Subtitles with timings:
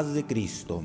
[0.00, 0.82] de Cristo.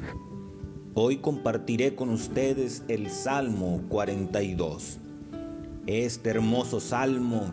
[0.94, 4.98] Hoy compartiré con ustedes el Salmo 42.
[5.88, 7.50] Este hermoso salmo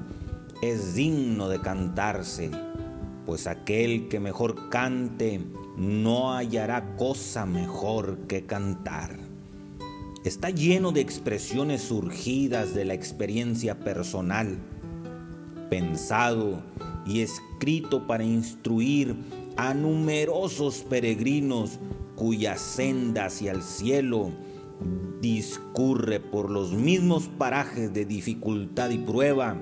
[0.63, 2.51] es digno de cantarse,
[3.25, 5.41] pues aquel que mejor cante
[5.77, 9.17] no hallará cosa mejor que cantar.
[10.25, 14.59] Está lleno de expresiones surgidas de la experiencia personal,
[15.71, 16.65] pensado
[17.07, 21.79] y escrito para instruir a numerosos peregrinos
[22.17, 24.33] cuya senda hacia el cielo
[25.21, 29.57] discurre por los mismos parajes de dificultad y prueba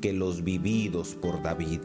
[0.00, 1.80] que los vividos por David.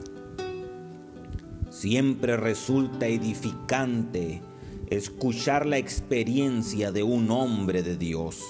[1.69, 4.41] Siempre resulta edificante
[4.89, 8.43] escuchar la experiencia de un hombre de Dios,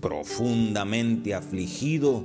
[0.00, 2.24] profundamente afligido,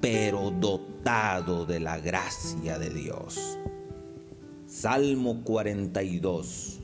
[0.00, 3.58] pero dotado de la gracia de Dios.
[4.74, 6.80] Salmo 42.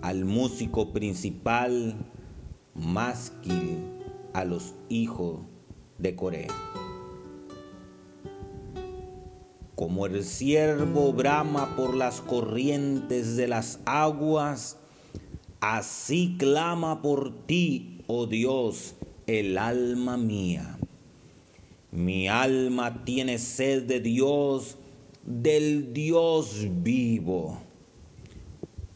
[0.00, 1.96] Al músico principal,
[2.72, 3.78] másquil
[4.32, 5.40] a los hijos
[5.98, 6.46] de Corea.
[9.74, 14.78] Como el ciervo brama por las corrientes de las aguas,
[15.60, 18.94] así clama por ti, oh Dios,
[19.26, 20.78] el alma mía.
[21.90, 24.78] Mi alma tiene sed de Dios,
[25.22, 27.58] del Dios vivo.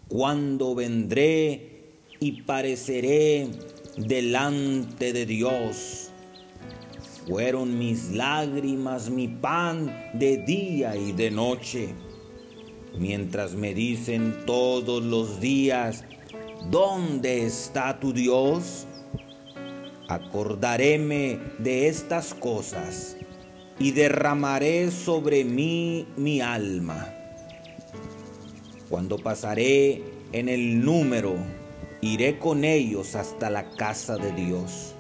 [0.09, 1.75] Cuando vendré
[2.21, 3.49] y pareceré
[3.97, 6.11] delante de Dios.
[7.27, 11.95] Fueron mis lágrimas mi pan de día y de noche,
[12.99, 16.05] mientras me dicen todos los días,
[16.71, 18.87] ¿dónde está tu Dios?
[20.09, 23.17] Acordaréme de estas cosas
[23.79, 27.09] y derramaré sobre mí mi alma.
[28.89, 30.03] Cuando pasaré
[30.33, 31.35] en el número,
[32.01, 34.95] iré con ellos hasta la casa de Dios.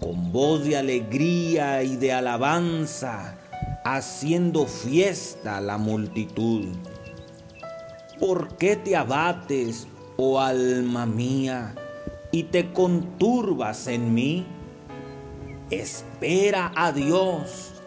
[0.00, 3.38] Con voz de alegría y de alabanza,
[3.84, 6.66] haciendo fiesta a la multitud.
[8.20, 11.74] ¿Por qué te abates, oh alma mía,
[12.30, 14.46] y te conturbas en mí?
[15.70, 17.77] Espera a Dios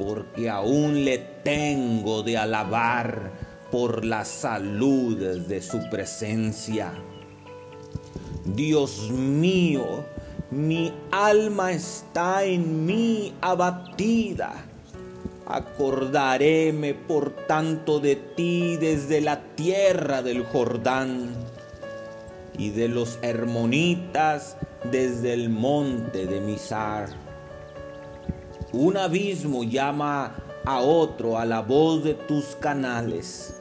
[0.00, 3.32] porque aún le tengo de alabar
[3.70, 6.94] por la salud de su presencia.
[8.46, 10.06] Dios mío,
[10.50, 14.64] mi alma está en mí abatida.
[15.46, 21.28] Acordaréme por tanto de ti desde la tierra del Jordán
[22.56, 24.56] y de los hermonitas
[24.90, 27.29] desde el monte de Misar
[28.72, 33.60] un abismo llama a otro a la voz de tus canales.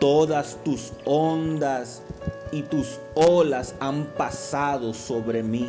[0.00, 2.02] Todas tus ondas
[2.50, 5.68] y tus olas han pasado sobre mí.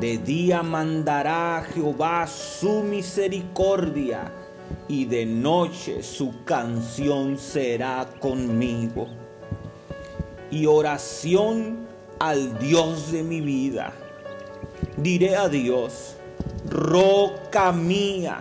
[0.00, 4.30] De día mandará Jehová su misericordia
[4.88, 9.08] y de noche su canción será conmigo.
[10.50, 11.86] Y oración
[12.20, 13.92] al Dios de mi vida
[14.96, 16.16] diré a Dios,
[16.68, 18.40] roca mía,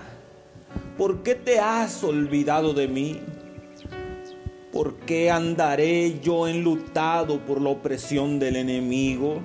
[0.97, 3.21] ¿por qué te has olvidado de mí?
[4.71, 9.39] ¿Por qué andaré yo enlutado por la opresión del enemigo?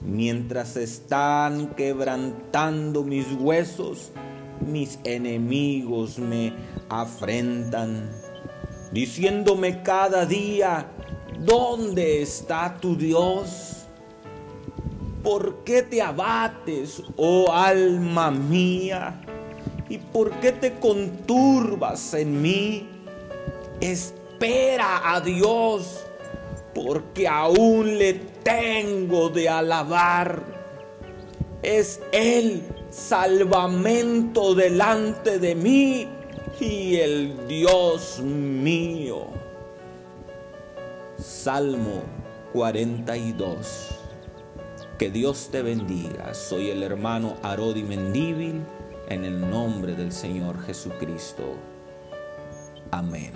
[0.00, 4.12] Mientras están quebrantando mis huesos,
[4.60, 6.52] mis enemigos me
[6.88, 8.10] afrentan,
[8.92, 10.86] diciéndome cada día,
[11.40, 13.71] ¿dónde está tu Dios?
[15.22, 19.20] ¿Por qué te abates, oh alma mía?
[19.88, 22.88] ¿Y por qué te conturbas en mí?
[23.80, 26.04] Espera a Dios,
[26.74, 30.42] porque aún le tengo de alabar.
[31.62, 36.08] Es el salvamento delante de mí
[36.58, 39.28] y el Dios mío.
[41.16, 42.02] Salmo
[42.52, 44.01] 42
[45.02, 46.32] que Dios te bendiga.
[46.32, 48.62] Soy el hermano Arodi Mendíbil
[49.08, 51.56] en el nombre del Señor Jesucristo.
[52.92, 53.32] Amén.